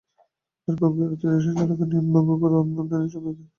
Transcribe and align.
দুর্ভোগ 0.67 0.93
এড়াতে 0.97 1.25
রিকশাচালকেরা 1.27 1.85
নিয়ম 1.91 2.07
ভঙ্গ 2.15 2.29
করে 2.41 2.55
অন্য 2.61 2.75
লেন 2.79 2.87
দিয়ে 2.91 3.11
চলাচল 3.13 3.25
করে। 3.27 3.43